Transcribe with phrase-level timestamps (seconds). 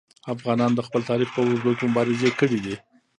[0.33, 2.75] افغانانو د خپل تاریخ په اوږدو کې مبارزې کړي دي.